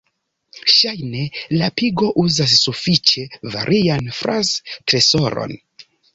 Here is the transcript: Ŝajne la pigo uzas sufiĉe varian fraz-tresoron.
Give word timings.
Ŝajne 0.75 1.19
la 1.61 1.69
pigo 1.81 2.09
uzas 2.23 2.57
sufiĉe 2.63 3.27
varian 3.59 4.09
fraz-tresoron. 4.23 5.57